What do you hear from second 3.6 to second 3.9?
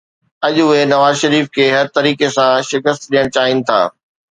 ٿا